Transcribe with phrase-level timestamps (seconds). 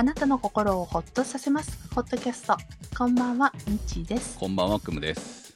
[0.00, 1.76] あなたの心をほっとさせます。
[1.92, 2.56] ホットキャスト。
[2.96, 4.38] こんばんは、みちです。
[4.38, 5.52] こんばんは、くむです。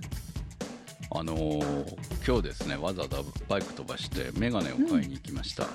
[1.12, 3.19] あのー今日ですね、わざわざ
[3.49, 5.69] バイク飛ばしてメガネを買いに行きました。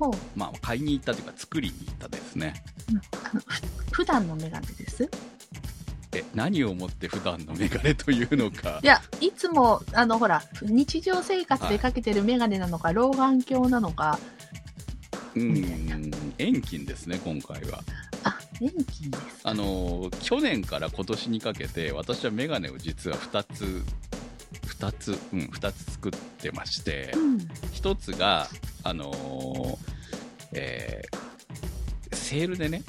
[0.00, 0.12] ほう。
[0.34, 2.64] まあ、買いに行ったというか、作りに行ったですね。
[3.12, 3.62] あの、ふ
[3.92, 5.08] 普段のメガネです？
[6.16, 8.86] え、何をもって普段のメガネというのかい。
[8.88, 14.18] や、いつも、あの、ほら、日常生活でかけてるメガネなのか、老眼鏡なのか、
[15.34, 17.82] うーん、遠近ですね、今回は。
[18.22, 19.40] あ、電気です。
[19.42, 23.82] あのー去年から今年にかけて、私はメガネを実は2つ、
[24.78, 27.38] 2つ、うん、2つ作ってまして、うん。
[27.72, 28.48] 一つが、
[28.82, 29.76] あのー
[30.52, 31.24] えー
[32.16, 32.82] セールでね、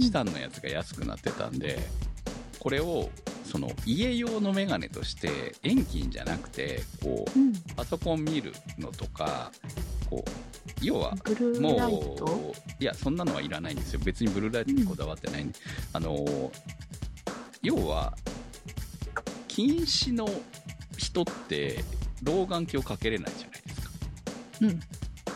[0.00, 1.78] チタンのやつが安くなってたんで、
[2.60, 3.10] これを、
[3.44, 7.52] その、家用のメガネとして、遠近じゃなくて、こう、うん。
[7.74, 9.50] パソコン見るのとか、
[10.08, 10.30] こう、
[10.82, 12.24] 要は、ブルもーライト？
[12.24, 14.00] う、いや、そんなのはいらないんですよ。
[14.04, 15.58] 別にブルーライトにこだわってないんで。
[15.92, 16.50] あのー、
[17.62, 18.16] 要は、
[19.48, 20.28] 近視の
[20.96, 21.84] 人って、
[22.22, 23.90] 老眼鏡かけれないじゃないですか。
[24.62, 24.80] うん。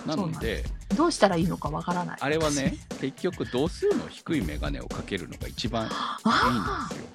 [0.06, 0.64] なので、
[0.96, 2.18] どうしたらいいのかわからない。
[2.20, 5.92] あれはね、結局度数の低いメガネをかけるのが一番いいん
[6.24, 7.06] あですよ。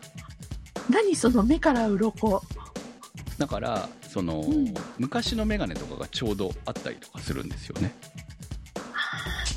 [0.75, 2.41] あ、何その目から鱗。
[3.37, 7.93] だから、その、うん昔のメガネとかがちょうどあったりとかするんですよね。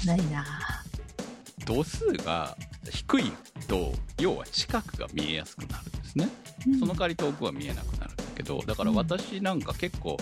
[0.04, 0.44] ないな
[1.64, 2.56] 度数が
[2.90, 3.32] 低い
[3.68, 6.28] と、要は近くが見えやすくなるんですね。
[6.66, 10.16] うんその代わり遠くは見えなくなるんだけど、だからうん私なんか結構、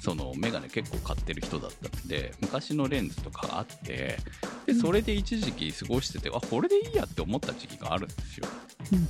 [0.00, 4.18] そのメガネ結構買ってる人だったんで、昔のレンズとかがあって、
[4.66, 8.46] で、うんそれで一時期過ごしてて、あ、これでいいやって思った時期があるんですよ。
[8.92, 9.04] うんうん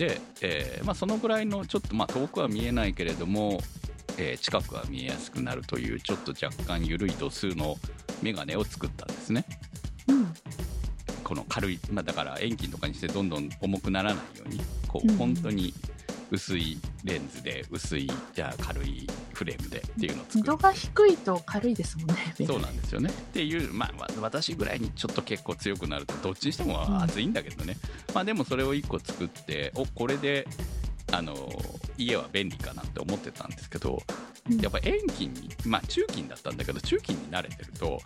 [0.00, 3.60] で、えーまあ、そのぐらいのちょっと、まあ、遠くは見えないけれども、
[4.16, 7.76] えー近くは見えやすくなるというちょっと若干緩い度数の
[8.22, 9.44] メガネを作ったんですね。
[10.08, 10.32] うん。
[11.22, 15.10] この軽い、まあ、だから遠近とかにしてどんどん重くならないようにこうん。
[15.10, 15.74] う本当に
[16.30, 22.34] 薄いレンズで薄いじゃあ軽いフレームでっていうのを作る度が低いと軽いですもんね。
[22.46, 23.10] そうなんですよね。
[23.10, 27.76] っていう、まあ、わ私ぐらいにちょっと結構強くなると、どっちにしても熱いんだけどね。
[28.14, 30.46] まあ、でもそれを1個作って、お、これで、
[31.12, 31.34] あの、
[31.98, 34.02] 家は便利かなって思ってたんですけど、
[34.48, 38.00] うんやっぱ遠近に、まあ、中近だったんだけど、中近に慣れてると、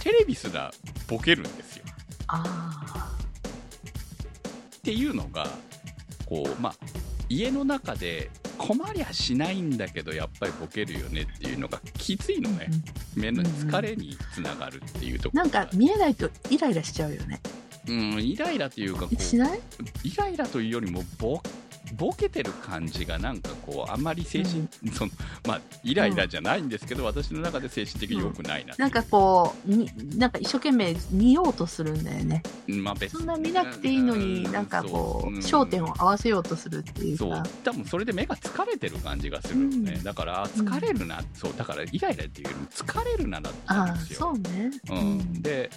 [0.00, 0.72] テレビすら
[1.08, 1.84] ボケるんですよ。
[2.28, 3.16] あ
[4.76, 5.48] っていうのが、
[6.26, 6.74] こう、まあ、
[7.28, 12.68] 家の中で困りゃしないんだけど、やっぱりボケるよねっていうのがきついあ、のね。
[13.14, 17.40] 目の疲れにつながるっていうところなんか見えないとイライラしちゃうよね。
[17.88, 19.60] うん、イライラというかこうしない？
[20.04, 21.40] イライラというよりもボ
[21.94, 25.12] ボケてる感じがなんかこうあんまり精神、その
[25.46, 28.80] まあイライラじゃないんですけど、私の中で精神的に良くないなう。
[28.80, 32.42] なんかこう、になんか一生懸命見ようとするんだよね。
[32.66, 35.38] まあ別にそんな見なくていいのに、なんかこう、ん。
[35.38, 37.30] 焦点を合わせようとするっていうそう。
[37.30, 37.42] か。
[37.64, 40.02] 多分それで目が疲れてる感じがするのね、うん。
[40.02, 44.18] だからあ疲れるな、そうだからイライラっていうよりも疲れるなだったああ、んですよ。
[44.18, 44.70] そうね。
[44.90, 45.70] うん、で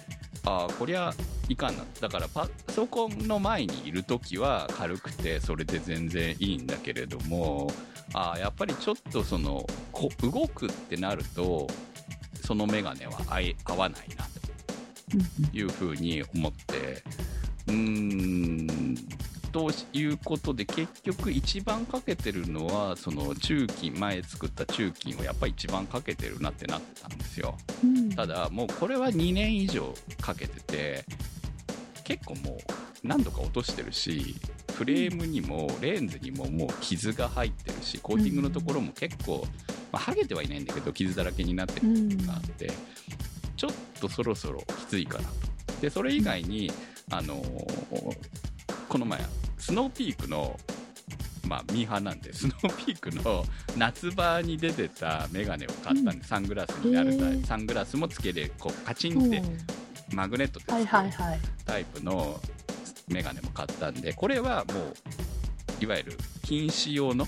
[0.44, 1.12] ああこりゃ
[1.48, 1.84] いかんな。
[2.00, 7.70] だからパソコンの前にいる時は軽くてそれで全然いいんだけれども
[8.14, 11.66] ああやっぱりちょっとそのこ動くってなると
[12.42, 17.02] そのメガネは合い合わないなというふうに思って。
[17.66, 19.19] うーん。
[19.52, 27.56] ということで結局一番かけてるのはその中金前作った中金をやっぱり一番かけてるなってなってたんですよ。
[27.82, 31.04] うんただもうこれは2年以上かけてて
[32.04, 32.56] 結構もう
[33.06, 34.36] 何度か落としてるし
[34.74, 39.46] フレームにもレンズにももう傷が入ってるしコーティングのところも結構、
[39.92, 42.70] まあ、剥げてはいないんだけど傷だらけになってるうんのがあって
[43.56, 45.34] ちょっとそろそろきついかなと
[45.80, 46.70] でそれ以外に
[47.10, 48.49] あのー
[48.90, 49.20] この前
[49.56, 50.58] スノーピークの
[51.46, 53.44] まあ、ミーハーなんで、スノーピークの
[53.76, 59.58] 夏場に出てたメガネを買ったんで、サングラスになるタイプ、サングラスもつけれ、こう、カチンってうん
[60.12, 61.40] マグネットではいるはいはい。
[61.64, 62.40] タイプの
[63.08, 64.94] メガネも買ったんで、これはもう、
[65.84, 67.26] いわゆる禁止用の、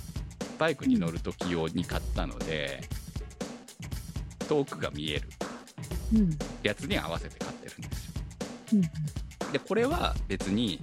[0.59, 2.81] バイクに乗るとき用に買ったので、
[4.49, 5.29] 遠くが見える
[6.15, 6.39] うん。
[6.63, 8.13] やつに合わせて買ってるんですよ。
[8.75, 9.53] うん。
[9.53, 10.79] で、これは別に、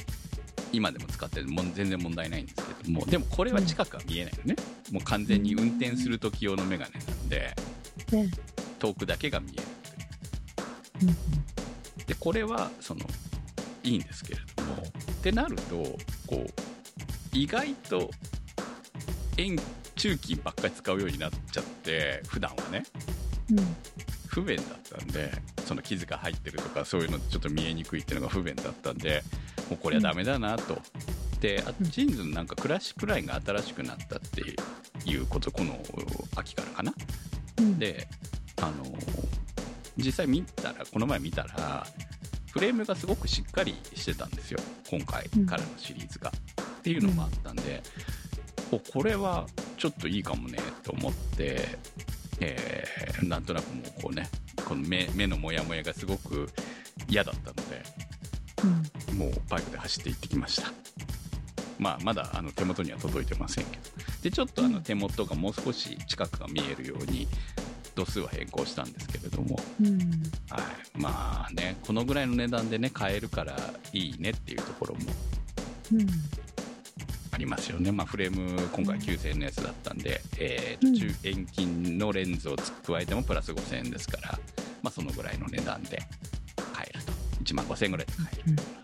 [0.72, 4.56] 今でも使ってるもん全然問題ないんですけども、でもこれは近くは見えないよね。
[4.92, 7.56] もう完全に運転するとき用のメガネなんで、
[8.12, 8.30] ね。
[8.80, 9.64] 遠くだけが見える
[11.04, 13.02] うんでこれはその
[13.84, 15.76] いいんですけれどもってなると
[16.28, 16.48] こう
[17.34, 18.10] 意外と
[19.38, 19.58] 遠
[19.96, 22.84] 中金ばっかり使うようになっちゃって普段はね
[23.52, 23.76] うん。
[24.28, 24.66] 不便だっ
[24.98, 25.32] たんで
[25.66, 29.24] その傷が入ってるとかそういうのちょっと見えにくいっていうのが不便だったんで
[29.70, 30.80] もうこれはダメだなと、
[31.40, 34.42] でジーンズのなんかクラシックラインが新しくなったって
[35.10, 35.80] いうことこの
[36.36, 36.94] 秋からかな。
[37.60, 38.08] うん、で
[38.62, 38.72] あの
[39.98, 41.86] 実際見たらこの前見たら
[42.52, 44.60] フレームがすごくしっかりしてたんですよ。
[44.90, 47.84] 今回からのシリーズが、っていうのもあったんで、
[48.72, 49.46] おこれは
[49.78, 51.68] ちょっといいかもねと思って、
[52.40, 54.30] えーなんとなくもうこうね
[54.66, 56.50] この目目のモヤモヤがすごく
[57.08, 57.99] 嫌だったのでうん
[59.20, 60.72] もうバイクで走って行ってきました。
[61.78, 63.84] まあまだあの手元には届いてませんけど。
[64.24, 67.28] でちょっとあの手元がもう少し近くが見えるように
[67.96, 69.98] 度数は変更したんですけれども、うん。
[70.50, 73.58] はい、まあねこのぐらいの値段でね買えるから
[73.92, 75.02] いいねっていうところも。
[75.94, 76.08] うん。
[77.32, 84.40] ありますよね、まあ、フレーム今回 9000S だったんで、えー中遠近のレンズを加えてもプラス5000円ですから、
[84.82, 86.02] まあ、そのぐらいの値段で
[86.74, 87.12] 買えると。
[87.44, 88.44] 1万5000円ぐらいで買える。
[88.48, 88.79] うん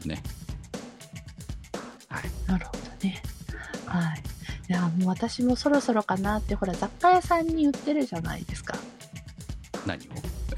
[5.06, 8.76] もう私もそろそろかなって、ほら、雑貨屋さんに売ってるじゃないですか。
[9.86, 10.10] 何を？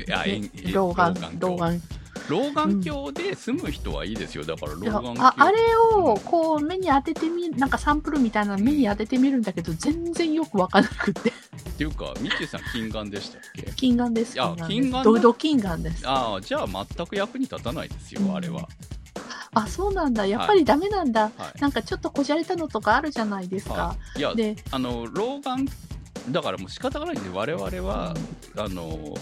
[0.01, 1.81] いやえんえ老眼、老老眼眼。
[2.29, 5.57] 老眼鏡で済む人はいいですよだから老眼鏡ああれ
[5.95, 11.29] を、こう、目に当ててみ、なんかサンプルみたいなの目に当ててみるんだけど、全然よくわからなくて。
[11.29, 11.33] っ
[11.77, 13.71] ていうかミッチーさん金眼でしたっけ？
[13.75, 14.41] 金眼です。
[14.41, 14.91] あです金眼？
[14.91, 16.03] だドド金眼です。
[16.07, 18.67] ああじゃあ全く役に立たないですよ、うんあれは、
[19.63, 20.25] あ、そうなんだ。
[20.25, 21.31] やっぱりダメなんだ。
[21.37, 21.61] はい。
[21.61, 23.73] なんかちょっとこじゃれたのとかあるじゃないですか。
[23.73, 25.67] はい、いやで、あの老眼
[26.31, 28.13] だからもう仕方がないんで我々は、
[28.57, 29.15] あの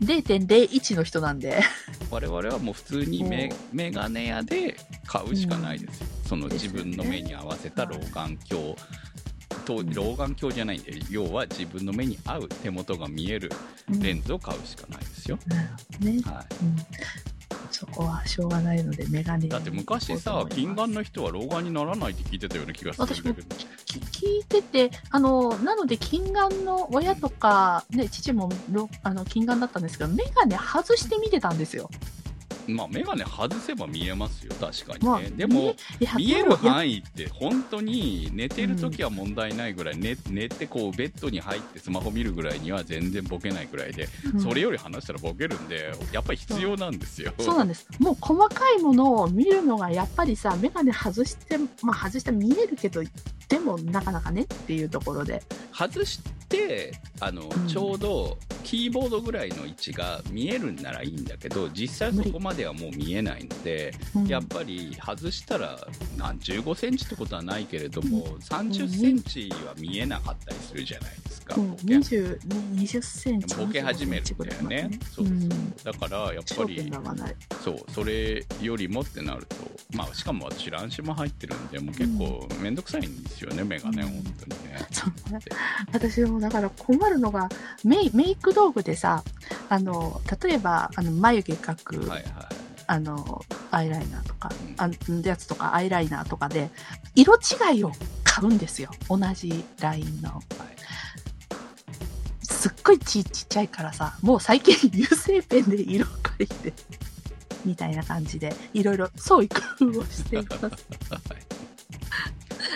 [0.00, 1.62] 0.01の人なんで。
[2.10, 3.76] 我々はもう普通にメう。
[3.76, 6.78] メガネ屋で買うしかないですよ、そのですよね。
[6.78, 8.38] 自分の目に合わせた老眼鏡。
[9.64, 9.92] とうん。
[9.92, 13.50] 老眼鏡じゃないんで要は自分の目に合う手元が見える
[13.88, 16.22] レンズを買うしかないですよ、なるほどね。
[16.24, 16.76] はうん。
[17.70, 31.90] そこはしょうがないので、メガネい、だって昔さ近眼の人は老眼にならないって聞いてたような気がするんだけどき聞いてて、あの、なので、近眼の親とか、ね、父もろあの近眼だったんですけど、メガネ外して見てたんですよ。
[32.66, 35.74] まあ眼鏡外せば見えますよ確かにね、まあでも
[36.16, 47.32] 見える範囲って本当に寝てる時は問題ないぐらい、寝寝てこうベッドに入ってスマホ見るぐらいには全然ボケないぐらいで、うんそれより話したらボケるんでやっぱり必要なんですよ。
[47.38, 47.86] そうなんです。
[47.98, 53.02] もう細かいものを見るのがやっぱりさ、メガネ外して、まあ外して見えるけど、
[53.48, 55.42] でもなかなかねっていうところで。
[55.72, 64.26] 外してあの、んちょうどキーボードぐらいの位置が見えるんならいいんだけど実際そこまではもう見えないので、うん。
[64.26, 65.78] やっぱり外したら
[66.16, 68.32] 何15センチってことはないけれども、うん。
[68.34, 71.54] 30センチは見えなかったりするじゃないですか。
[71.56, 71.82] うん、ボケ。
[71.84, 72.38] 20、
[72.74, 73.56] 20センチ。
[73.56, 74.98] ボケ始めるん25センチぐらいまでだよね。
[75.10, 75.34] そうそう。
[75.34, 75.76] うん。
[75.76, 76.92] だからやっぱり。
[77.62, 79.56] そうそれよりもってなると、
[79.96, 84.78] まあ、しかも私乱視も入ってるんでもう結構面倒くさいんですよね、メガネうん本当にね。
[85.92, 87.48] 私もだから困るのが
[87.84, 89.24] メイメイク道具でさ
[89.68, 92.22] あの例えばあの眉毛描く、はいはい。
[92.88, 94.90] あのアイライナーとかうんあ
[95.28, 96.68] やつとかアイライナーとかで
[97.14, 97.92] 色違いを
[98.24, 98.90] 買うんですよ。
[99.08, 100.30] 同じラインの。
[100.30, 100.42] はい。
[102.42, 106.72] すっごいちちっちゃいからさもう最近 油性ペンで色描いて
[107.64, 110.64] みたいな感じでいろいろ創意工夫をしています。
[111.10, 111.51] はい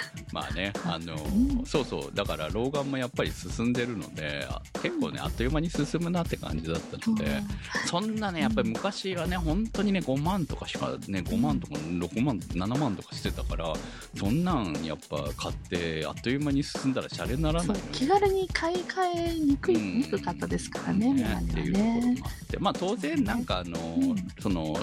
[0.32, 7.42] まあね、あの、うんそうそう、だから老眼もやっぱり進んでるので、あ結構ね、あっという間に進むなって感じだったので、
[7.86, 13.72] そんなね、やっぱり昔はね、本当にね、5万とかしかね、5万とか6万、7万とかしてたから、
[14.18, 19.98] そんなんやっぱ買って、あっという間に進んだらシャレにならないそうのよ気軽に買い替えにくい、うん。
[19.98, 22.26] にくかったですからね、メガっていうところねも。
[22.26, 24.16] あって、まあ当然なんかあの、うん。
[24.40, 24.78] その、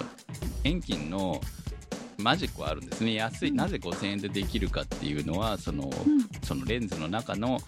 [0.64, 1.42] 遠近の
[2.24, 3.14] マジックはあるんですね。
[3.14, 3.56] 安い、うん。
[3.58, 5.92] なぜ5000円でできるかっていうのは、その、うん。
[6.44, 7.60] そのレンズの中の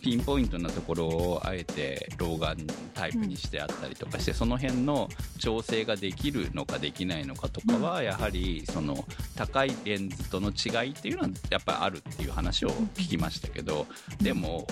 [0.00, 2.56] ピンポイントなところをあえて老眼
[2.94, 9.04] タイプにしてあったりとかして、その辺の調整ができるのかできないのかとかは、やはりその
[9.36, 13.86] 高いレンズとの違いっていうのはやっぱりあるっていう話を聞きましたけど、
[14.20, 14.66] でも、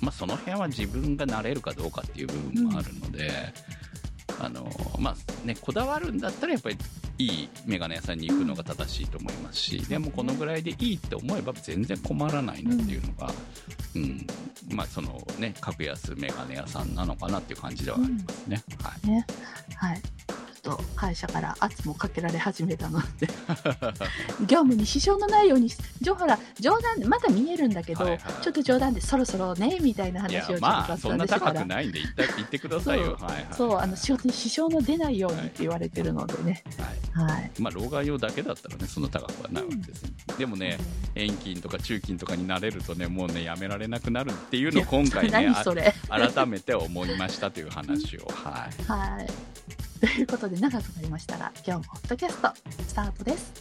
[0.00, 3.30] まあ、その辺は自分が慣れるかどうかっていう部分もあるので、
[4.40, 4.68] あの
[4.98, 6.78] まあね、こだわるんだったらやっぱり
[7.18, 13.32] いいメガネ屋さんに行くのが正しいと思いますし、でもこのぐらいでいいって思えば全然困らないなっていうのが、
[13.94, 14.26] うん
[14.72, 18.62] まあそのね格安メガネ屋さんなのかなっていう感じではありますね。
[18.82, 19.26] はいね。
[19.76, 20.02] はい。
[21.00, 23.26] と会社から圧もかけられ始めたので
[24.40, 28.20] 業務に支障のないようにじょほら冗談でまだ見えるんだけど、はいはい。
[28.42, 33.16] ちょっと冗談でそろそろねみたいない話やをちょっとまあ雑そんな高くないんで 言った言ってくださいよ。
[33.18, 33.46] そはいはい。
[33.52, 36.62] そうあの仕事に支障の出ないようにって言われてるのでね。
[37.14, 37.28] はい。
[37.28, 37.50] はい。
[37.58, 40.04] まあ老眼用だけだったらねそんな高くはないわけです、
[40.38, 40.78] でもね
[41.14, 45.52] 遠近とか中近とかになれるとねもうねやめられなくなるっていうのを今回ね
[46.08, 48.26] 改めて思いましたという話を。
[48.32, 48.84] はい。
[48.84, 49.59] はい
[50.00, 52.48] ということで長くなりましたが今日もホットキャスト
[52.86, 53.52] スタートです。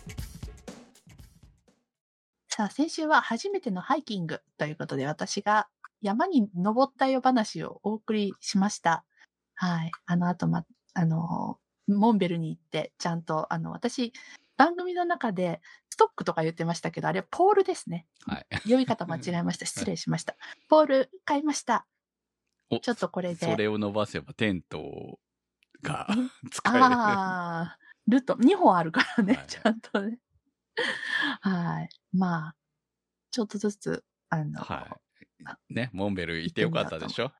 [2.48, 5.67] さあ先週は初めてのハイキングということで私が
[6.01, 9.03] 山に登ったよ話をお送りしました。
[9.55, 9.91] はい。
[10.05, 14.13] あの後まあのモンベルに行ってちゃんとあの私
[14.55, 18.05] 番組の中でストックとか言ってましたけどあれはポールですね。
[18.25, 18.46] はい。
[18.69, 19.65] 呼び方間違えました。
[19.67, 20.38] 失礼しました。
[20.69, 21.86] ポール買いました。
[22.69, 23.46] おちょっとこれで。
[23.46, 25.19] それを伸ばせばテント
[25.81, 26.07] が
[26.51, 30.19] 使えるああ、ルト、2本あるからね、はいちゃんとね。
[31.41, 31.89] はい。
[32.13, 32.55] まあ、
[33.31, 37.31] ちょっとずつ、あの、はいねモンベル行ってよかったでしょ？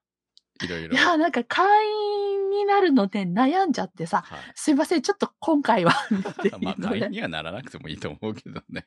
[0.62, 5.92] いろいろいや、なんか会員になるので悩んじゃってさ、はいすいません、ちょっと今回は、
[6.60, 8.86] まあ、会員にはならなくてもいいと思うけどね。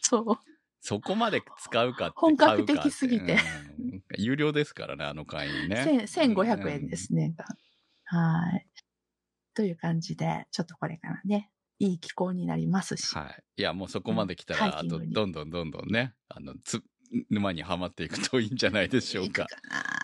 [0.00, 0.38] そう。
[0.80, 2.14] そこまで使うかって。
[2.16, 3.44] 本格的すぎて買
[3.78, 5.84] うん有料ですからね、あの会員ね。
[5.84, 7.34] 千1500円ですね。
[8.04, 8.66] はい。
[9.54, 13.14] という感じで、ちょっとこれからね、いい気候になりますし。
[13.16, 13.44] はい。
[13.56, 16.82] いや、もうそこまで来たうんら、あと、どんどんどんどんね、あの、つ、
[17.30, 19.46] 沼にはまっていくといいんじゃないでしょうかい。
[19.46, 19.50] く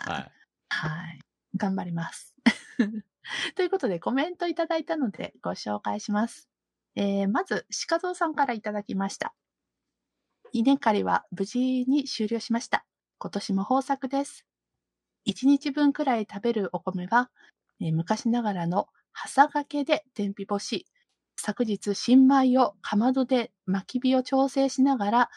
[0.07, 0.31] なはい。
[0.69, 1.19] はい。
[1.55, 2.35] 頑張ります。
[3.55, 6.49] ということで、コメントいただいたのでご紹介します。
[6.95, 9.35] えーまず、鹿蔵さんからいただきました。
[10.53, 12.85] 稲刈りは無事に終了しました。
[13.19, 14.45] 今年も豊作です。
[15.25, 17.31] 一日分くらい食べるお米は、
[17.81, 18.87] えー昔ながらの
[19.23, 20.85] 朝掛けで天日干し、
[21.39, 25.29] 昨日新米をかまどで巻き火を調整しながら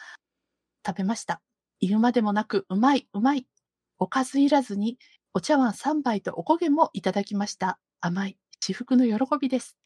[0.85, 1.41] 食べました。
[1.79, 3.47] 言うまでもなく、うまい、うまい。
[3.97, 4.97] おかずいらずに
[5.33, 7.79] お茶碗3杯とおこげもいただきました。
[8.01, 9.77] 甘い、至福の喜びです。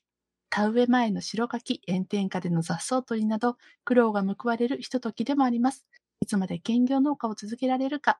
[0.50, 5.86] 田植え前の白柿、炎天下での雑草取りなど、苦労が報われるひとときでもあります。
[6.22, 8.20] いつまで兼業農家を続けられるか、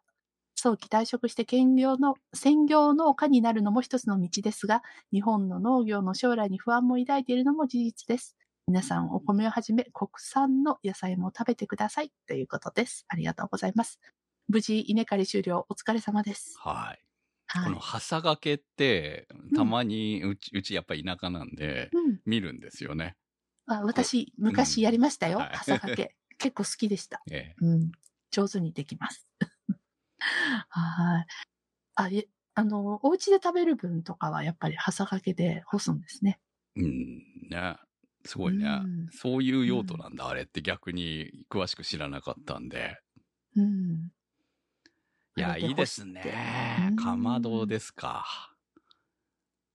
[0.66, 4.82] 早期退職して兼業の、専業農家になるのも一つの道ですが、
[5.14, 8.36] 日本の農業の将来に不安も抱いているのも事実です。
[8.66, 13.06] 皆さんお米をはじめ国産の野菜も食べてくださいということです。
[13.10, 14.00] ありがとうございます。
[14.48, 16.56] 無事稲刈り終了お疲れ様です。
[16.58, 16.76] はい。
[17.46, 17.78] はいこの。
[17.78, 22.20] 朝掛けって、たまにうち、うちやっぱり田舎なんで、うん。
[22.26, 23.16] 見るんですよね。
[23.68, 25.38] あ私、昔やりましたよ。
[25.38, 26.16] はい朝掛け。
[26.40, 27.22] 結構好きでした。
[27.30, 27.92] ええうん。
[28.32, 29.28] 上手にできます。
[30.20, 31.26] はい。
[31.96, 36.40] あ、え、あの、お家で食べる分とかはやっぱり朝掛けで干すんですね。
[36.76, 37.78] うん、ね。
[38.26, 38.66] すごいね。
[38.66, 42.98] うんそういう用途なんだ、あれって逆に詳しく知らなかったんで。
[43.56, 44.12] うん。
[45.38, 46.22] いや、いいですね
[46.78, 46.82] う。
[46.94, 48.26] んかまどですか。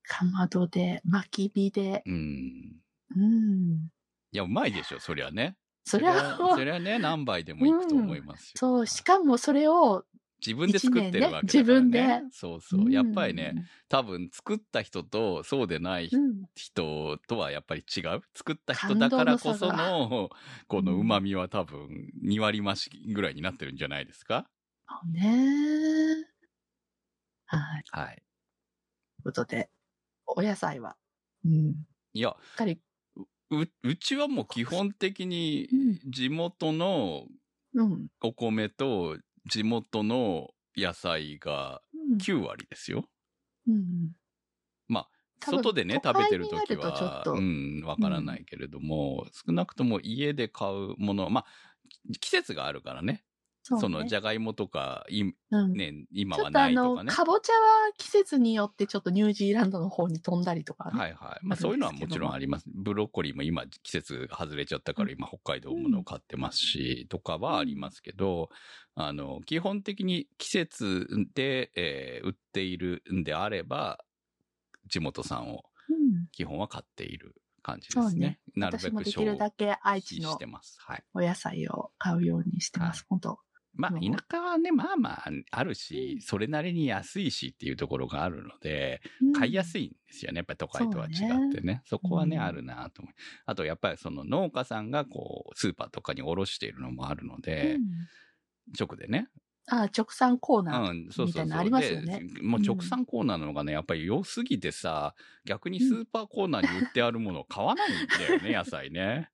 [0.03, 2.07] かまどで、薪火で。
[2.07, 2.81] うん。
[3.17, 3.91] うん。
[4.33, 5.57] いや、うまいでしょ、そりゃね。
[5.85, 8.55] それは、そりゃね、何杯でもいくと思いますよ。
[8.57, 10.05] そう、しかもそれを、
[10.45, 11.87] 自分で作ってるわけだから、ね。
[11.87, 12.93] 自分でそうそう。
[12.93, 13.57] やっぱりね、
[13.89, 18.23] 多分作った人とそうでないうん、人とはやっぱり違う？
[18.37, 20.31] 作った人だからこそのの、
[20.69, 24.51] この旨味は多分2割増しぐらいになってるんじゃないですか？
[24.89, 26.31] そうね。
[27.47, 27.85] はい。
[27.93, 28.23] はい。
[29.19, 29.71] ということで、
[30.27, 30.97] お野菜は、
[31.45, 31.87] うん。
[32.15, 32.83] いや、しっかり、
[33.51, 37.27] う、うちはもう基本的にうん地元の
[37.75, 38.11] うん。
[38.23, 39.19] お米と
[39.51, 43.09] 地元の野菜がうん9割ですよ。
[43.67, 44.13] うん。
[44.89, 45.09] まあ、
[45.41, 51.47] 外でね、食べてる時は、とうん、わからないけれども、少なくとも家で買うもの、まあ、
[52.21, 53.25] 季節があるからね。
[53.71, 55.73] そねそうの、じゃがいもとか、いうん。
[55.73, 57.13] ね、今はないとかね。
[57.13, 60.99] かぼちゃは季節によってちょっとニュージーランドの方に飛んだりとかね。
[60.99, 61.47] はいはい。
[61.47, 62.67] まあそういうのはもちろんあります。
[62.75, 68.51] ブロッコリーも今季節が外れちゃったから今北海道ものを買ってますし、とかはありますけど、
[68.95, 74.05] あの、基本的に季節で、えー売っているんであれば、
[74.89, 76.27] 地元産をうん。
[76.33, 78.41] 基本は買っている感じでそうねすね。
[78.57, 80.77] なるべく私もできるだけ愛知のしてます。
[80.81, 81.05] はい。
[81.15, 83.05] お野菜を買うようにしてます。
[83.09, 83.39] 本当
[83.73, 89.01] まあ、うん田舎はね、まあまああるし、うんそれなりに安いしっていうところがあるので、
[89.37, 89.81] 買いやすい。
[89.81, 90.39] いんですよね。
[90.39, 91.83] やっぱり都会とは違ってね。
[91.87, 93.15] そこはね、うんあるなと思う。
[93.47, 97.79] あと、やっぱりその農家さんがこう、スーパーとかに卸しているのもあるので、
[98.79, 99.29] 直でね、
[99.69, 101.27] あ直産コーナー。
[101.27, 109.31] みたいなのありますよねでもう直産コーナーのがね、やっぱり良すぎてさ、逆にスーパーコーナーに売ってあるものを買わないんだよね、 野菜ね。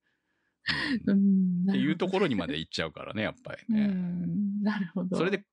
[0.67, 2.55] っていうところにまで。
[2.55, 3.87] で行っちゃうからね、やっぱりうね。
[3.87, 4.63] ん。
[4.63, 5.17] なるほど。
[5.17, 5.45] それで、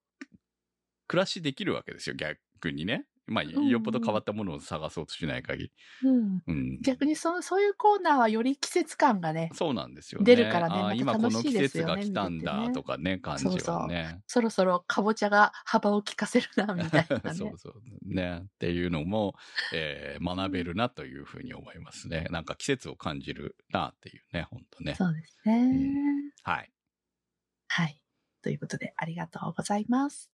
[1.07, 3.05] 暮らしできるわけですよ、逆にね。
[3.25, 5.71] まあ、んよっぽど変わったものを探そうとしない限り。
[6.03, 6.43] うん。
[6.45, 6.79] うん。
[6.81, 10.25] 逆にその、そういうコーナーはより季節感がね、そうなんですよね。
[10.25, 14.21] 出るからねまた今この季節が来たんだとかね、感じはね。
[14.27, 17.33] そろそろかぼちゃが幅を利かせるな、みたいなね。
[17.35, 17.73] そうそう。
[18.13, 18.41] ね。
[18.43, 19.35] っていうのも、
[19.73, 22.27] えー学べるなというふうに思いますね。
[22.29, 24.95] なんか季節を感じるなっていうね、本当ね。
[24.95, 25.65] そうですね。
[25.65, 26.71] んはい。
[27.67, 27.99] はい。
[28.41, 30.32] ということで、ありがとうございます。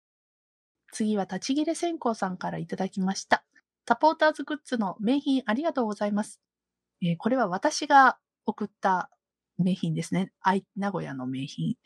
[0.92, 3.44] 次は、立ち切れ線香さんからいただきました。
[3.86, 6.40] サポーターズグッズの名品ありがとうございます。
[7.02, 9.10] えーこれは私が送った
[9.58, 10.32] 名品ですね。
[10.40, 11.76] 愛名古屋の名品。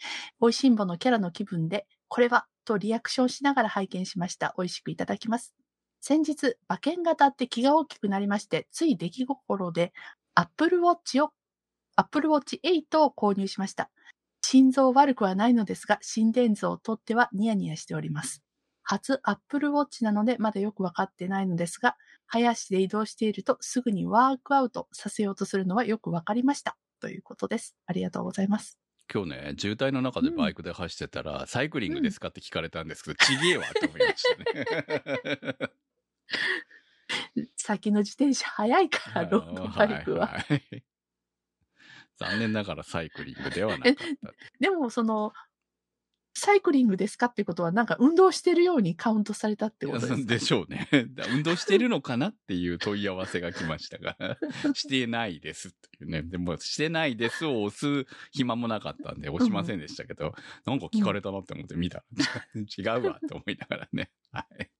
[0.40, 4.54] 美味しんぼのキャラの気分で、これはとリアクションしながら拝見しました。
[4.56, 5.54] 美味しくいただきます。
[6.00, 9.92] 先日、馬券が当たって気が大きくなりまして、つい出来心で
[10.35, 11.30] Apple Watch を、
[11.97, 13.90] Apple Watch 8を購入しました。
[14.40, 18.42] 心臓悪くはないのですが、心電図をとってはニヤニヤしております。
[18.92, 21.96] 初 Apple Watch なのでまだよくわかってないのですが、
[22.26, 26.76] 早足で移動しているとすぐにワークアウトさせようとするのはよくわかりました。
[27.00, 27.75] ということです。
[27.87, 28.78] ありがとうございます。
[29.12, 35.72] 今日ね、渋滞の中でバイクで走ってたら、サイクリングですかって聞かれたんですけど、ちげえわって思いましたね。
[37.56, 40.44] 先の自転車早いから、ロードバイクは。
[40.50, 40.82] いい
[42.18, 44.32] 残念ながらサイクリングではなかった。
[44.61, 45.32] でも、その、
[46.34, 50.16] サイクリングですかってことは、なんか運動してるようにカウントされたってことですか？
[50.26, 50.88] でしょうね。
[51.14, 54.16] だ運動してるのかなっていう問い合わせが来ましたが、
[54.74, 56.22] してないですというね。
[56.22, 60.34] でも、してないですを押す暇もなかったんで、押しませんでしたけど、
[60.64, 62.04] なんか聞かれたなって思って見たら、
[62.54, 64.10] 違うわって思いながらね。
[64.32, 64.70] はい。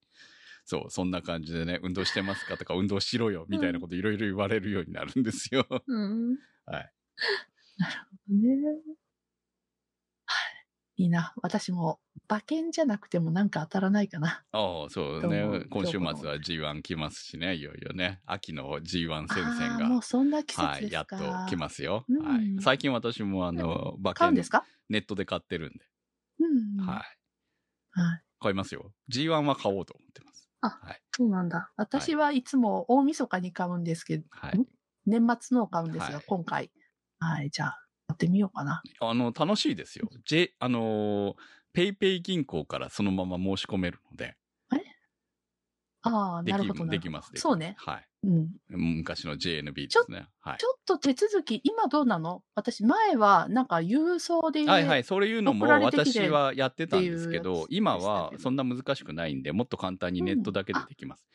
[0.65, 5.67] そう、そんな感じでね、運動してますかとか、運動しろよ、みたいなこといろいろ言われるようになるんですよ。
[5.87, 6.39] うん。
[6.67, 6.93] はい。
[7.79, 9.02] なるほどね。
[11.03, 11.05] はい。
[11.05, 11.35] いいな。
[11.43, 14.45] 私も、馬券じゃなくてもなんか当たらないかな。
[14.53, 15.61] ああ、そうねも。
[15.71, 18.21] 今週末は G1 来ますしね、いよいよね。
[18.27, 19.89] 秋の G1 戦線が。
[19.89, 21.07] もうそんな季節はい、やっ。
[21.07, 21.17] と
[21.49, 22.05] 来ますよ。
[22.09, 22.63] うんはい。
[22.63, 25.85] 最近私もあの、馬券ネットで買ってるんで、
[26.41, 26.87] うん。
[26.87, 27.19] はい。
[28.01, 28.23] はい。
[28.41, 28.93] 買いますよ。
[29.11, 30.49] G1 は買おうと思ってます。
[30.61, 31.03] あはい。
[31.15, 31.73] そうなんだ。
[31.77, 34.67] 私はいつも大晦日に買うんですけど、はいん。
[35.07, 36.71] 年末のを買うんですが、はい今回。
[37.19, 37.82] はい、じゃあ、や
[38.13, 38.83] ってみようかな。
[39.01, 40.09] あの、楽しいですよ。
[40.25, 41.35] J、あのー、
[41.73, 44.37] ペイペイ銀行からそのまま申し込めるので、
[46.03, 46.91] ああ、できなるほどな。
[46.91, 47.31] できます。
[47.37, 47.75] そうね。
[47.79, 48.07] はい。
[48.25, 48.49] うん。
[48.77, 50.27] 昔の JNB ですね。
[50.41, 50.65] はいち。
[50.65, 52.43] ょっと手続き、今どうなの？
[52.55, 61.29] 私、前は、なんか、郵送で、はいはい、そういうのも私はやってたんですけど今はそんな難しくないんで、もっと簡単にネットだけでできます。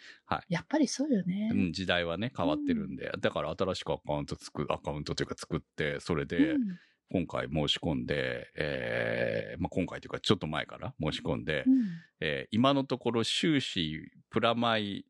[0.50, 1.50] やっぱりそうよね。
[1.54, 11.74] うん、時代はね、変わってるんで、だから新しくアカウント作る、アカウントというか作って、それで、うん今回申し込んで、えーまあ、今回というかちょっと前から申し込んで、うん
[12.20, 15.06] えー今のところ収支、プラマイ、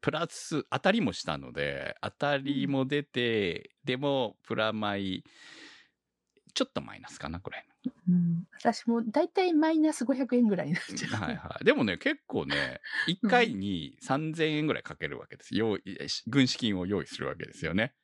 [0.00, 5.24] プラス、当たりもしたので、当たりも出て、でも、プラマイ、
[6.52, 7.64] ちょっとマイナスかな、これ。
[8.08, 11.10] うん私もだいたいマイナス500円ぐらいになっちゃう。
[11.22, 11.64] はいはい。
[11.64, 15.54] でもね、結構ね、 1回に3000円ぐらいかけるわけです。
[15.56, 15.82] 用意、
[16.26, 17.94] 軍資金を用意するわけですよね。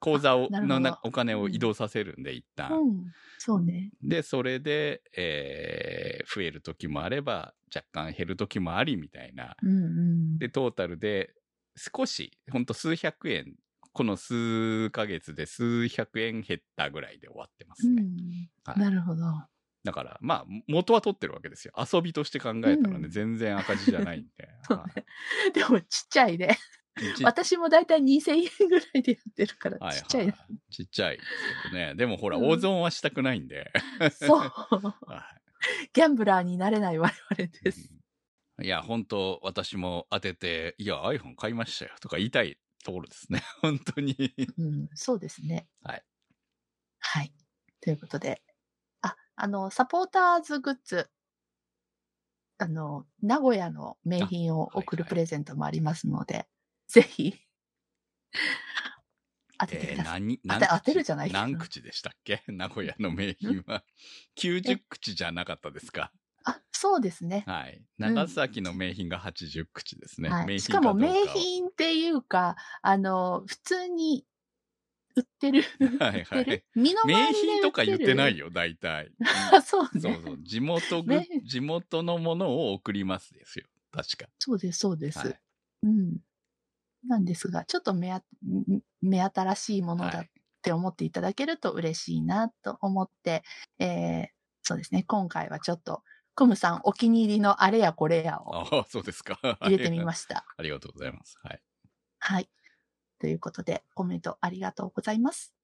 [0.00, 2.72] 口座を、のなお金を移動させるんで、一旦。
[2.72, 3.04] うん。
[3.38, 3.90] そうね。
[4.02, 9.56] で、それで、えー増える時もあれば、若干減る時もあり、みたいな。
[9.62, 10.38] うんうん。
[10.38, 11.32] で、トータルで、
[11.76, 13.54] 少し、ほんと数百円、
[13.92, 18.02] この数ヶ月で数百円減ったぐらいで終わってますね。
[18.02, 19.22] うんはいなるほど。
[19.84, 21.72] だから、まあ、元は取ってるわけですよ。
[21.76, 24.48] 遊びとして考えたらね、うん全然赤字じゃないんで。
[24.68, 25.04] はいね
[25.54, 26.58] でもちっちゃいね。
[27.16, 28.32] ち私もだいたい2000
[28.62, 30.32] 円ぐらいでやってるから、はいちっちゃいな。
[30.32, 31.28] はいちっちゃいです
[31.64, 31.94] けどね。
[31.94, 33.70] でもほら、うん大損はしたくないんで。
[34.12, 34.40] そう。
[35.06, 35.38] は
[35.92, 37.92] ギャンブラーになれない我々いです。
[38.60, 43.42] いや、本当私も当てて、いや、iPhone 買いましたよとか言いたいところですね。
[43.62, 44.34] 本当に。
[44.56, 45.68] うん、そうですね。
[45.82, 46.04] はい。
[46.98, 47.32] はい。
[47.80, 48.42] ということで、
[49.00, 51.08] あ、あの、サポーターズグッズ、
[52.58, 56.48] あの、名古屋の名品を送るはいはいプレゼントもありますので、
[56.88, 57.34] ぜひ、
[59.58, 60.20] 当ててえーください。
[60.20, 62.42] 何、当て当てるじゃないけど何口でしたっけ？
[62.48, 63.84] 名古屋の名品は。
[64.36, 66.12] 90口じゃなかったですか？
[66.44, 67.44] あ、そうですね。
[67.46, 67.82] はい。
[67.98, 70.30] 長崎の名品が80口ですね。
[70.30, 74.24] はい、名しかも品かどうかを名品っていうか、あの、普通に
[75.16, 75.62] 売ってる。
[75.98, 76.64] はいはい売ってる。
[76.76, 78.46] 身の名回りで品とか言ってないよ。
[78.46, 79.10] よ、大体。
[79.52, 80.00] あ そうね。
[80.00, 80.42] そうそう。
[80.42, 83.66] 地元ぐ、ね地元のものを送りますですよ。
[83.90, 84.30] 確か。
[84.38, 85.18] そうです、そうです。
[85.18, 85.40] はい。
[85.82, 86.18] うん。
[87.04, 88.12] なんですが、ちょっと目
[89.00, 90.30] 目新しいものだっはい。
[90.62, 93.42] て思っていただけると嬉しいなと思って、
[93.78, 94.26] えー
[94.62, 96.02] そうですね、今回はちょっと、
[96.34, 99.38] クムさんお気に入りのあれやこれやをああ、そうですか。
[99.60, 100.48] 入れてみました。
[100.56, 101.36] ありがとうございます。
[101.42, 101.62] はい。
[102.20, 102.48] はい。
[103.20, 105.54] ということで、コメントありがとうございます。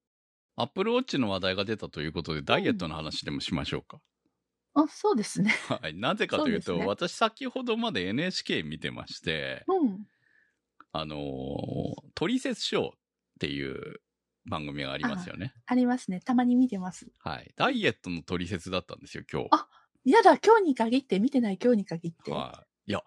[0.57, 4.01] アップルウォッチの話題が出たということで、ダイエットの話でもしましょうか。
[4.75, 5.53] あ、そうですね。
[5.68, 5.94] はい。
[5.94, 10.07] なぜかというと、そうね私先ほどまで NHK 見てまして、うん。
[10.96, 11.20] あのー
[12.14, 12.90] トリセツショーっ
[13.40, 14.00] ていう
[14.48, 15.52] 番組がありますよね。
[15.66, 16.20] ありますね。
[16.20, 17.09] たまに見てます。
[17.18, 17.52] はい。
[17.57, 19.48] ダイエットのトリセツだったんですよ、今日。
[19.50, 19.66] あ
[20.04, 22.30] やだ、今日に限って、見てない今日に限って。
[22.30, 22.90] はい。
[22.90, 23.02] いや、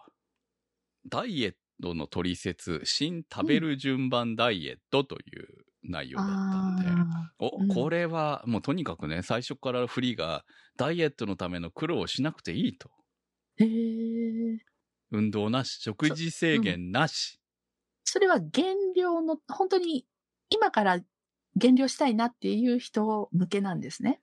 [1.07, 5.47] ダイエットのトリセツ、新食べる順番ダイエットという
[5.83, 10.43] 内容だったんで、うんこれはもうとにかくね、最初から振りが、
[10.75, 12.89] ダイエットのための苦労をしなくていいと。
[13.59, 14.57] ーへえ。
[15.11, 17.39] 運動なし、食事制限なし。
[18.09, 20.07] それは減量の、本当に
[20.49, 20.99] 今から
[21.57, 24.21] 減量したいなっていう人向けなんですね。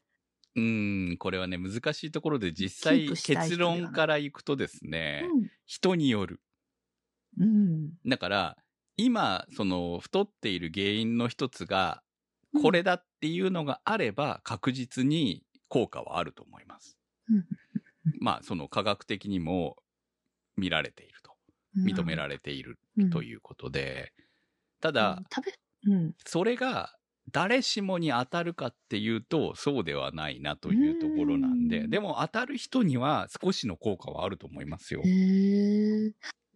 [0.56, 5.48] うーん、これはね、難しいところで実キ際結論からいくとですね、うん。
[5.66, 6.40] 人による。
[7.38, 7.98] うん。
[8.06, 8.56] だから、
[8.96, 12.02] 今、その、太っている原因の一つが、
[12.52, 16.96] うんこれだっていうのがあれば、確実に効果はあると思います。
[17.28, 17.44] うん
[18.20, 19.76] まあ、その科学的にも
[20.56, 21.23] 見られていると。
[21.76, 24.12] 認められているれということで、
[24.80, 25.22] ただ。
[26.26, 26.96] それが
[27.30, 35.02] 誰しもに当たるかっていうと、そうではないなというところなんで、うんでも当たる人には少しの効果はあると思いますよ。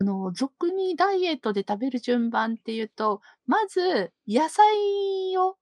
[0.00, 5.56] あの、俗にダイエットで食べる順番っていうと、まず、野菜を、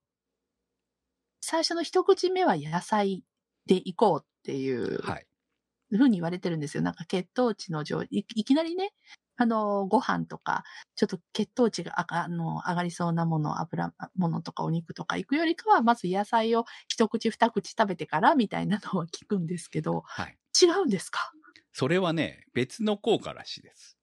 [1.41, 3.25] 最初の一口目は野菜
[3.67, 5.27] でいこうっていうはい。
[5.91, 6.83] ふうに言われてるんですよ。
[6.83, 8.93] なんか血糖値の上、いいきなりね、
[9.37, 10.65] あの、ご飯とか、
[10.97, 20.39] ちょっと血糖値があの上がりそうなもの、油ものとかお肉とか行くよりかは、まず野菜を一口二口食べてからみたいなのは聞くんですけど、はい。
[20.61, 21.33] 違うんですか？
[21.73, 23.99] それはね、別の効果らしいです。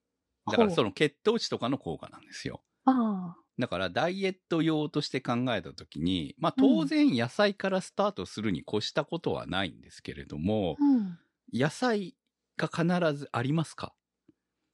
[0.47, 2.63] だからその血糖値とかの効果なんですよ。
[2.85, 3.43] ああ。
[3.59, 11.19] だからダイエット用として考えたときに、まあ当然野菜からスタートするに越したことはないんですけれども、うん。
[11.53, 12.17] 野菜
[12.57, 13.95] が必ずありますか？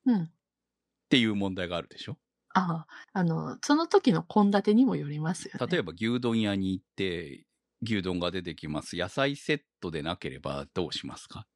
[0.05, 0.31] うん。
[1.09, 2.17] っていう問題があるでしょ？
[2.53, 2.87] ああ。
[3.13, 5.67] あの、その時の献立にもよりますよね。
[5.67, 7.45] 例えば牛丼屋に行って、
[7.81, 8.95] 牛丼が出てきます。
[8.95, 11.47] 野菜セットでなければどうしますか？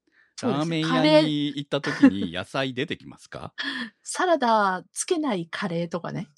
[0.42, 3.54] ラーメン屋に行った時に野菜出てきますか？
[4.02, 6.30] サラダつけないカレーとかね。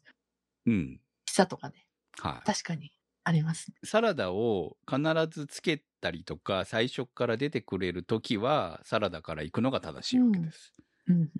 [0.65, 0.99] うん。
[1.25, 1.88] ピザとかね。
[2.19, 2.45] はい。
[2.45, 2.91] 確かに
[3.23, 3.75] ありますね。
[3.84, 5.01] サラダを必
[5.32, 10.73] ずつけたりとか、最初から出てくれる時は、サラダから行くのが正しいわけです。
[10.78, 10.86] うん。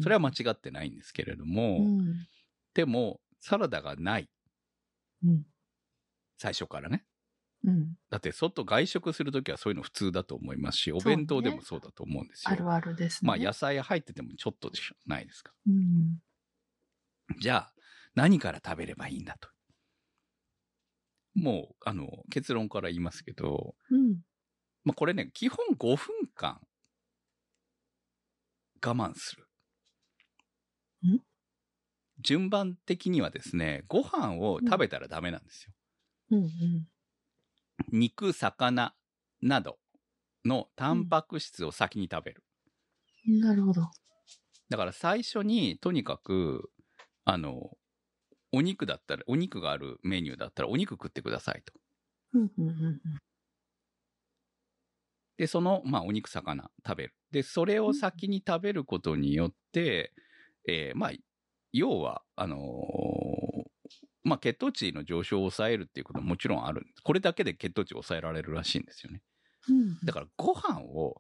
[0.02, 2.28] それは間違ってないんですけれども、うん。
[2.74, 4.30] でも、サラダがない。
[5.24, 5.46] うん。
[6.38, 7.06] 最初からね。
[7.64, 7.96] うん。
[8.10, 12.52] だって、外外食するときはそういうの普通だと思いますし、お弁当でもそうだと思うんですよ。
[12.52, 13.28] あるあるですね。
[13.28, 15.52] まあ、野菜入っててもちょっとでしょないですか。
[15.68, 16.20] うん。
[17.40, 17.74] じゃあ、
[18.14, 19.50] 何から食べればいいんだと。
[21.34, 24.22] もう、あの、結論から言いますけど、うん。
[24.84, 26.62] まあ、これね、基本5分間、
[28.86, 29.48] 我慢する。
[31.12, 31.22] ん？
[32.20, 35.74] 順番的にはですね、ご飯を食べたらダメなんですよ。
[36.32, 36.44] うん。
[36.44, 36.88] うん。
[37.92, 38.96] 肉、魚
[39.42, 39.80] など
[40.46, 42.44] のタンパク質を先に食べる。
[43.28, 43.90] なるほど。
[44.70, 46.72] だから最初にとにかく、
[47.26, 47.78] あの、
[48.52, 51.74] お肉だったら、お肉があるメニューだったらお肉食ってくださいと。
[52.34, 52.52] うん。
[52.58, 52.70] うん。
[52.70, 53.18] うん。
[55.38, 57.16] で、その、まあ、お肉、魚食べる。
[57.32, 60.14] で、それを先に食べることによって、
[60.68, 61.12] えーまあ、
[61.74, 63.64] 要は、あのー
[64.24, 66.86] まあ、血糖値の上昇を抑えるっていうことももちろんある。
[67.04, 69.22] これだけで血糖値を抑えられるらしいんですよね。
[69.68, 69.98] うん。
[70.06, 71.18] だから、ご飯を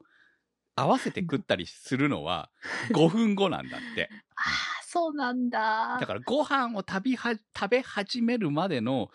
[0.75, 2.51] 合わせて食ったりするのは
[2.91, 4.13] 5分後なんだって。
[4.35, 4.41] あ
[4.81, 5.59] あ、そうなんだ。
[5.97, 9.09] だから、ご飯を食べは、食べ始めるまでの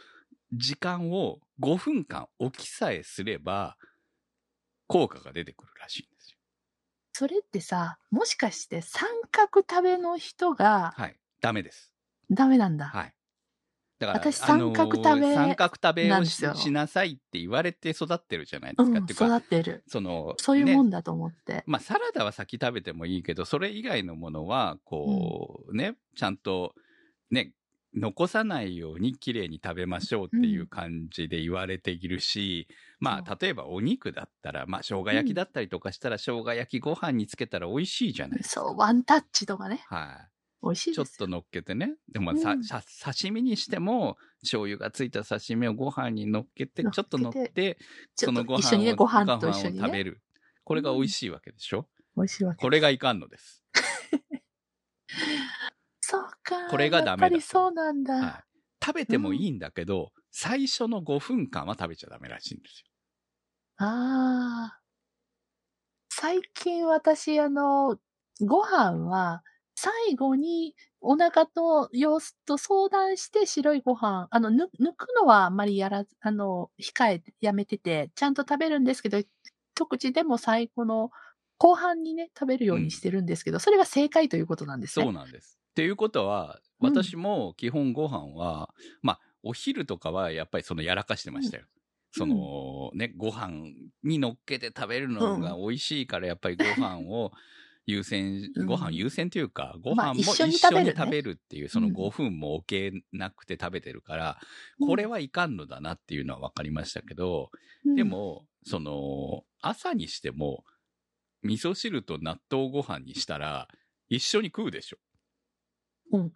[0.52, 3.76] 時間を5分間置きさえすれば、
[4.88, 6.19] 効果が出てくるらしいんですよ。
[7.20, 11.16] それってさ、もしかして三角食べの人がはい。
[11.42, 11.92] ダメです。
[12.30, 12.87] ダメなんだ。
[12.87, 13.14] はい。
[13.98, 18.98] だから、私三角食べあのー三角食べをしなんですよしなさいって言われて育ってるじゃないですか。
[18.98, 19.85] うん、っていうか、育ってる。
[19.87, 21.62] その、そういうもねんだと思って。
[21.66, 26.74] まあ、サラダは先食べてもいいけど、それ以外のものは、こう、ね、ちゃんと、
[27.30, 27.52] ね、
[27.94, 32.68] 残さないように綺麗に食べましょうっていう感じで言われているし、
[33.00, 38.61] まあ、例えばお肉だったら、まあ、生姜焼きだったりとかしたら、生姜焼きご飯につけたら美味しいじゃないですか。
[38.61, 39.85] そう、ワンタッチとかね。
[39.88, 40.31] はい。
[40.62, 40.92] 美味しい。
[40.92, 41.94] ちょっと乗っけてね。
[42.12, 47.79] でもさ、うんさ刺身にしても、醤油がついた刺身をご飯に乗っけて、ちょっと乗って、
[48.14, 49.81] そのご飯をと一緒にね、ご飯と一緒にね。
[49.81, 50.20] ご飯を食べる。
[50.64, 52.61] これが美味しいわけでしょ、美味しいわけ。
[52.61, 53.64] これがいかんのです。
[56.70, 58.14] これがダメだやっぱりそうなんだ。
[58.14, 58.44] はい。
[58.83, 62.90] 食べてもいいんだけど、最初の5分間は食べちゃダメらしいんですよ。
[63.78, 64.80] ああ。
[66.11, 67.98] 最近私、あの、
[68.40, 69.42] ご飯は、
[69.74, 81.11] 最後にお腹と様子と相談して白いご飯、あの、ぬ抜くのはあんまりやらず、あの、控えて、やめてて、ちゃんと食べるんですけど、一口でも最後の
[81.56, 85.06] 後半にね、食べるようにしてるんですけど、それが正解ということなんですね。
[85.06, 85.59] そうなんです。
[85.70, 87.11] っていうことは、うん。
[87.11, 91.64] 私も基本ご飯は、まあ、お昼とかはやっぱりそのやらかしてましたよ。
[92.12, 97.30] そのね、ご飯に乗っけて食べるのが美味しいから、やっぱりご飯を
[97.87, 98.66] 優先、うん。
[98.66, 100.94] ご飯優先というか、ごまあ飯も一緒に食べるね。
[100.96, 101.92] 食べるっていう、そのうん。
[101.92, 104.38] 5分も置けなくて食べてるから、
[104.78, 104.87] うん。
[104.87, 107.50] これはいかんのだなっていうのは分かりましたけど、
[107.85, 107.94] うん。
[107.94, 110.64] で、も、その、朝にしても、
[111.42, 113.68] 味噌汁と納豆ご飯にしたら、
[114.09, 114.98] 一緒に食うでしょ。
[116.12, 116.32] うん。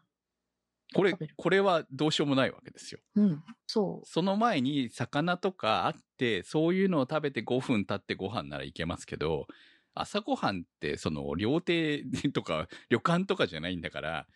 [0.94, 3.00] これこれはどうしようもないわけですよ。
[3.16, 3.42] うん。
[3.66, 4.06] そう。
[4.06, 9.46] その前に魚とかあって、そういうのを食べて5分経ってご飯ならいけますけど、
[9.94, 14.26] 朝ごはんって、その、料亭とか、 旅館とかじゃないんだから、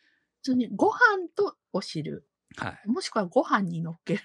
[0.42, 0.96] 普通にご飯
[1.34, 2.24] とお汁。
[2.56, 2.88] はい。
[2.88, 4.22] もしくはご飯に乗っける。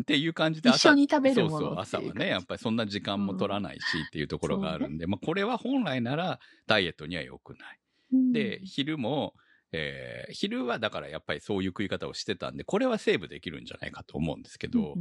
[0.00, 7.80] っていう感じで一緒に食べるものそうそう、朝はね、やっぱりそんな時間も取らないしっていうところがあるんで、まあこれは本来ならダイエットには良くない。
[8.12, 9.34] うんで、昼も、
[9.72, 14.94] えー昼はだからやっぱりそういう食い方をしてたんで、これはセーブできるんじゃないかと思うんですけど、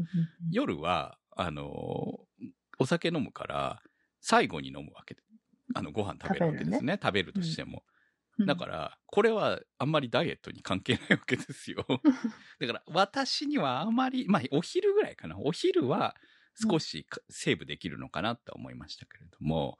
[0.52, 2.48] 夜は、あのー
[2.80, 3.82] お酒飲むから、
[4.22, 5.22] 最後に飲むわけで、
[5.74, 7.00] あの、ご飯食べるわけですね。
[7.02, 7.84] 食べるとしても。
[8.40, 11.84] うんだから、これはあんまりダイエットに関係ないわけですよ。
[12.62, 15.40] だから、私にはあまり、まあ、お昼ぐらいかな。
[15.40, 16.16] お昼は
[16.62, 19.80] 少しかセーブできるのかなと思いましたけれども、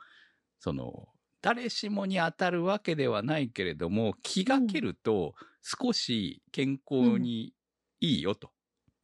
[0.58, 1.08] その、
[1.48, 7.54] 誰しもに当たるわけではないけれども、気がけると少し健康に
[8.02, 8.52] いいよと。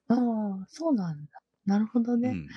[0.07, 1.31] ああ、そうなんだ。
[1.65, 2.29] なるほどね。
[2.29, 2.47] うん。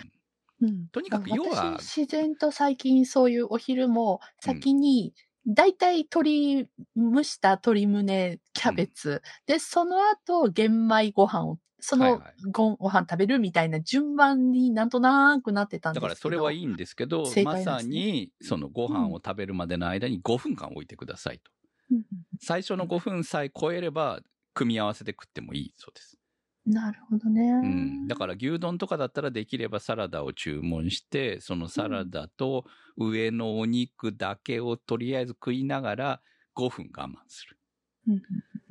[0.60, 5.14] うんとにかくあ要は私自然と最近そういうお昼も先に、
[5.46, 16.08] だいたい鶏、蒸した鶏胸、キャベツ、で、その後、玄米ご飯を、そのはいはいごご飯食べるみたいな順番になんとなくなってたんですけど。
[16.08, 21.50] だからそれはいいんですけど、ねさにそのご飯を食べるまでの間に5分間置いてくださいと。
[21.90, 22.02] うん
[22.40, 24.20] 最初の5分さえ超えれば、
[24.52, 26.16] 組み合わせて食ってもいいそうです。
[26.16, 26.26] うん
[26.66, 27.42] なるほどね。
[27.62, 28.08] うん。
[28.08, 32.64] だから牛丼とかだったらできればサラダを注文して、そのサラダと
[32.96, 36.22] 上のお肉だけをとりあえず食いながら
[36.56, 37.56] 5分我慢する。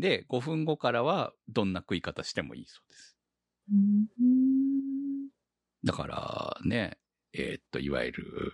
[0.05, 3.17] で、5分後からはどんな食い方してもいいそうです。
[3.71, 5.29] うん
[5.83, 6.99] だからね、
[7.33, 8.51] えーっと、いわゆる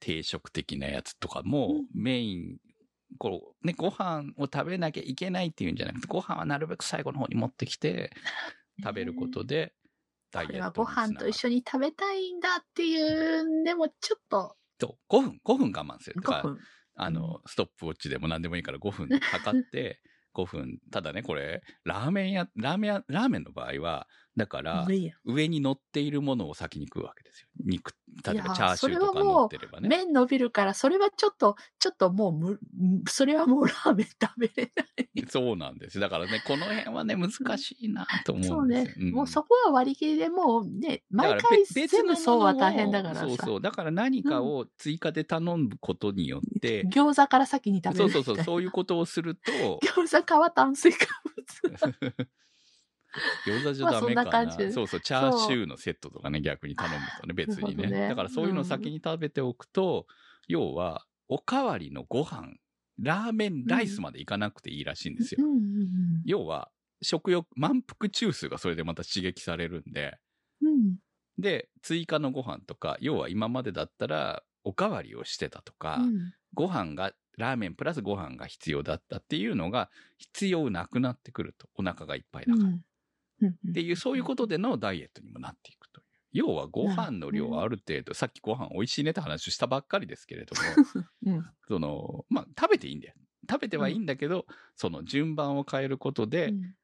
[0.00, 2.58] 定食的なやつとかも、メイン、
[3.16, 8.12] こう、ね、ご飯を食べなきゃいけないっていうんじゃなくて、ご飯はなるべく最後の方に持ってきて、
[8.84, 9.74] 食べることで、
[10.30, 16.16] ダイエッこれはトにつながるご飯と一緒に食べたいんだっていうんでも、ちょっとそう、5分、5分我慢する。
[16.16, 16.58] だか5ら、分。
[16.96, 20.00] あの、ストップウォッチでも何でもいいから5分測って、
[20.36, 20.78] 5分。
[20.90, 24.94] ただね、これ、ラーメン屋、ラーメン屋、ラーメンの場合は、だから
[25.24, 27.48] 上に乗っているものを先に食うわけですよ。
[27.64, 27.92] 肉、
[28.24, 29.88] 例えばチャーシューとかそれはもう乗ってればね。
[29.88, 32.58] 麺伸びるから、それはちょっと、ちょっともうむ、
[33.08, 35.24] それはもうラーメン食べれない。
[35.28, 36.00] そうなんです。
[36.00, 39.06] だからね、この辺はね、難しいなと思そううんねですよ。。
[39.06, 43.20] んもうそこは割り切りでもうね、毎回全部そうは大変だからさ。
[43.22, 43.60] そうそう。
[43.60, 48.10] だから何かを追加で頼むことによって、 餃子から先に食べる。
[48.10, 52.28] そうそうそう、そういうことをすると、 餃子は炭水化物。
[53.46, 58.08] 餃子じゃダメかな,、まあそそうそう、チャーシューのセットとかね、逆に頼むとね、別にねね。
[58.08, 60.06] だからそういうのを先に食べておくと、
[60.48, 62.54] 要は、おかわりのご飯、
[62.98, 65.44] ラーメンライスまでいかなくていいらしいんですよ。
[65.44, 66.70] うんうん要は、
[67.02, 70.18] 食欲、満腹中枢がそれでまた刺激されるんで、
[70.62, 70.96] うん。
[71.38, 76.32] で、追加のご飯とか、要は今までだったら、おかわりをしてたとか、うん。
[76.54, 81.68] ご飯が、ラーメンプラスご飯が必要だったっていうのが、必要なくなってくると。
[81.74, 82.64] お腹がいっぱいだから。
[82.64, 82.80] うんうん
[83.44, 86.04] っていう、そういうことでのダイエットにもなっていくという。
[86.32, 90.62] 要はご飯の量はある程度、さっきご飯美味しいねって話したばっかりですけれども、
[91.34, 93.14] うんその、まあ、食べていいんだよ。
[93.48, 96.74] 食べてはいいんだけど、その順番を変えることで、うん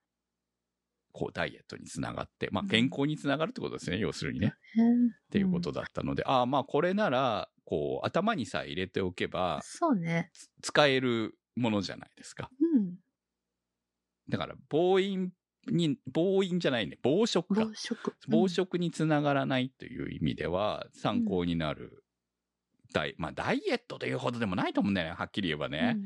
[1.14, 4.46] こうダイエットにつながって、まあうん健康につながるってことですね、要するにね。
[4.46, 4.54] っっ
[5.30, 10.30] ていうことだったので、ああ、まあこれなら、こう頭にさえ入れておけばそうね。
[10.62, 12.48] 使えるものじゃないですか。
[12.58, 12.96] うん。
[14.30, 15.30] だから、暴飲
[15.68, 17.74] に、暴飲じゃないね、暴食か暴。
[17.74, 18.16] 食。
[18.28, 22.04] 暴食につながらないという意味では、参考になる、
[22.92, 25.96] ダイ、まあ、ダイエットというほどでもないと思うんだよね、はっきり言えばうんね。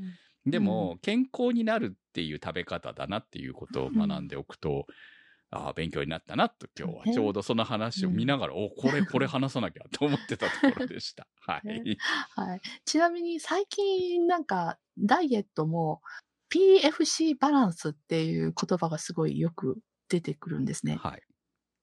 [0.46, 4.86] でも、健康になるっていう食べ方だなっていうことを学んでおくと、
[5.50, 11.26] ああ、勉強になったなと、今日はねちょうどその話を見ながら、お、これ、これ話さなきゃと思ってたところでした。
[11.40, 11.66] はい。
[11.84, 11.96] ね
[12.34, 12.60] はい。
[12.84, 16.02] ちなみに最近なんかダイエットも
[16.56, 20.98] PFC バランスっていう言葉がすごいよく出てくるんですね。
[21.02, 21.22] はい。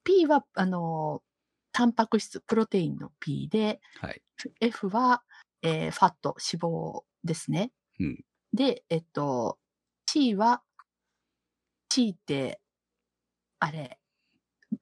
[0.04, 1.22] P は、あの、
[1.72, 4.22] タンパク質、プロテインの P で、はい。
[4.60, 5.24] F は、
[5.62, 7.72] えーファット、脂肪ですね。
[8.00, 8.20] うん
[8.54, 9.58] で、えっと、
[10.08, 10.62] C は、
[11.92, 12.60] C って、
[13.60, 14.00] あれ、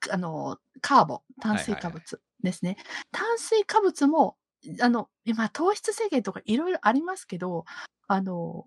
[0.10, 2.76] あの、カーボ、炭水化物ですね。
[3.12, 4.38] 炭水化物も、
[4.82, 7.64] あの、今、糖質制限とかいろいろありますけど、
[8.08, 8.66] あの、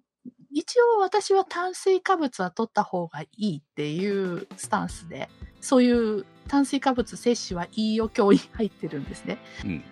[0.55, 5.29] 一応私は炭水化物は取った方がいいっていうスタンスで、
[5.61, 9.39] そういう炭水化物摂取はいいよ教員入ってるんですね。
[9.65, 9.85] うん。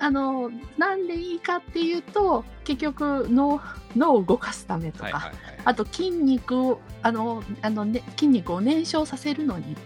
[0.00, 3.60] あの、なんでいいかっていうと、結局脳、
[3.94, 5.34] 脳を動かすためとか、はいはいはい。
[5.66, 9.76] あと筋肉を、あの、あの、ね、筋肉を燃焼させるのに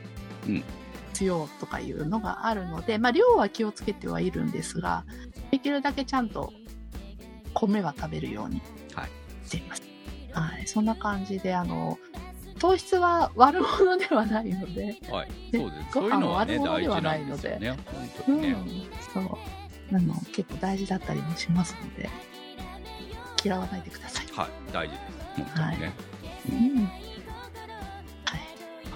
[0.49, 0.65] うん
[1.13, 5.05] 必要とかいうのがあるので、まあ量は気をつけてはいるんですが、
[5.51, 6.53] できるだけちゃんと
[7.55, 8.61] 米は食べるように
[8.95, 9.11] はい
[9.47, 9.83] しています。
[9.83, 9.96] はい。
[10.67, 11.99] そんな感じで、あの、
[12.59, 15.29] 糖質は悪者ではないので、はい。
[15.53, 15.99] で そうです。
[15.99, 17.77] ご飯そういうのはね、悪者ではなないのでね。
[18.27, 18.91] 本うん。
[19.13, 19.39] そう。
[19.93, 22.09] あの、結構大事だったりもしますので、
[23.45, 24.27] 嫌わないでください。
[24.33, 24.49] はい。
[24.73, 25.17] 大事です。
[25.37, 25.93] 本当にね。
[26.51, 27.06] うん。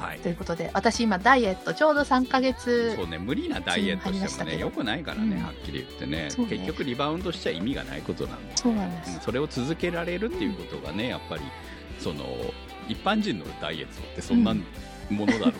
[0.00, 0.10] はい。
[0.10, 0.18] はい。
[0.20, 9.14] ということで、私今ダイエットちょうど3ヶ月そうね、無理なダイエットしてもね、入りましたけど良くないからね、うんはっきり言ってねね結局リバウンドしちゃ意味がないことなんで、そうなんです。
[9.14, 11.42] うんそれを続けられるっていうことがね、やっぱり、
[11.98, 12.24] その、
[12.88, 14.62] 一般人のダイエットってそんなも
[15.26, 15.58] のだろうなと思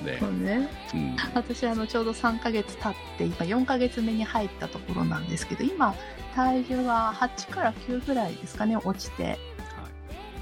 [0.00, 0.68] うんで、そうね。
[0.94, 5.94] うん私あのちょうど3ヶ月経って今4ヶ月目に入ったところなんですけど今
[6.34, 9.38] 体重が8から9ぐらいですかね落ちて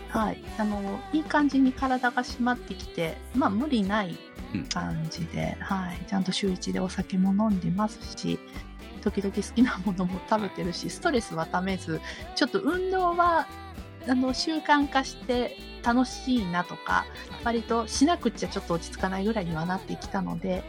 [0.09, 0.43] はい。
[0.59, 4.17] あのいい感じに体が締まってきてまあ無理ない
[4.73, 5.99] 感じで、はい。
[6.07, 8.39] ちゃんと週1でお酒も飲んでますし
[9.03, 12.01] 時々好きなものも食べてるしストレスはためず
[12.35, 13.47] ちょっと運動は
[14.09, 17.05] あの習慣化して楽しいなとか
[17.45, 20.65] 割としなくっちゃちょっと落ち着かないぐらいにはなってきたので、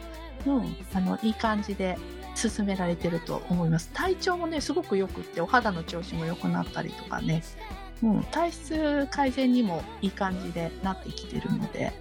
[0.46, 1.98] うん、あの、いい感じで
[2.34, 3.90] 進められてると思います。
[3.92, 7.42] 体調もね、すごく良くって、お肌の調子も良くなったりとかね、
[8.02, 11.92] うん、体質改善にもいい感じでなってきてるので、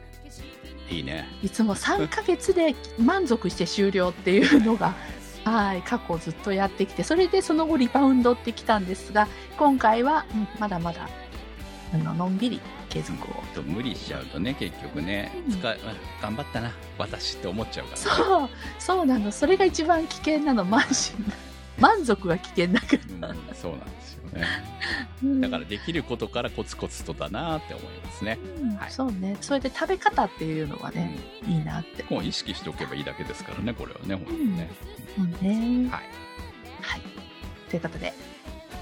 [0.90, 1.28] いいね。
[1.44, 4.94] いつも3ヶ月で満足して終了っていうのが、
[5.46, 11.10] はい、過去ずっとやってきて、それでその後リバウンドってきたんですが、今回は、うんまだまだ、
[11.94, 12.60] あの、のんびり
[12.90, 18.24] 継続をと無理しちゃうとね、結局ね、うん使いあ頑張ったな、私って思っちゃうから、ね。
[18.26, 19.32] そう、そうなの。
[19.32, 20.66] それが一番危険なの。
[20.66, 21.24] 満身。
[21.80, 24.46] 満足が危険だかうん、そうなんですよね。
[25.24, 25.42] ら。
[25.42, 28.38] だからできることからコツコツとだなって思いますね。
[28.62, 29.38] うんはいそうね。
[29.42, 32.04] それで食べ方っていうのはね、いいなって。
[32.14, 34.70] もう意識しておけばいいだけですからね、これはね、本当にね。
[35.18, 35.32] うん
[35.86, 35.90] ね。
[35.92, 36.02] はい。
[36.82, 37.02] はい。
[37.70, 38.14] ということで、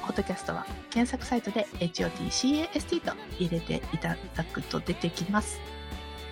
[0.07, 5.59] ポッドキャストは検索サイトで HOTCAST と入れていただくと出てきます。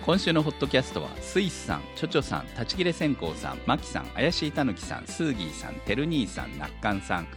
[0.06, 7.28] 今週のホットキャストはスイスさん、チョチョさん、立ち切れ線香さん、マキさん、怪しいたぬきさん、スーギーさん、てる兄さん、なっかんさん、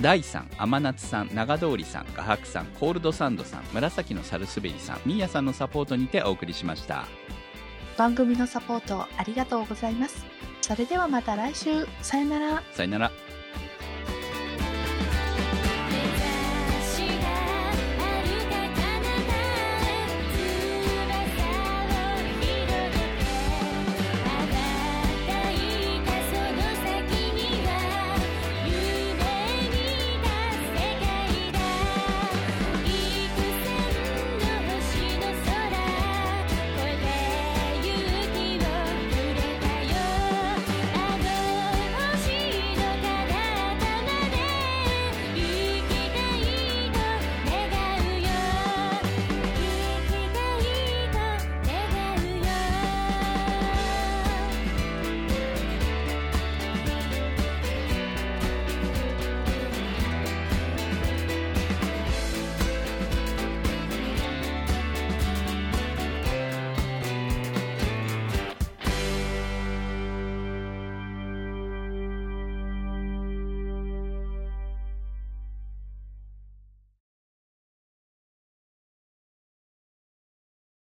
[0.00, 7.04] ダイさん、甘夏さん、長通りさん、画伯さん、コールドサンドさん、紫のサルスベリさん、ミーヤさんのサポートにてお送りしました。
[7.98, 10.24] 番組のサポートありがとうございます。
[10.62, 11.86] それではまた来週。
[12.00, 12.62] さよなら。
[12.72, 13.12] さよなら。